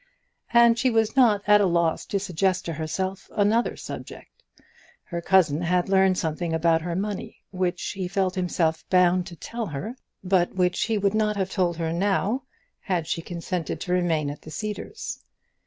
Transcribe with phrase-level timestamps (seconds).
[0.51, 4.41] And she was not at a loss to suggest to herself another subject.
[5.03, 9.67] Her cousin had learned something about her money which he felt himself bound to tell
[9.67, 12.45] her, but which he would not have told her now
[12.79, 15.19] had she consented to remain at the Cedars.